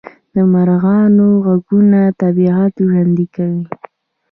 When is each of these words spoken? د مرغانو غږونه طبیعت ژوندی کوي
د 0.33 0.35
مرغانو 0.53 1.27
غږونه 1.45 2.01
طبیعت 2.21 2.73
ژوندی 2.87 3.27
کوي 3.35 3.63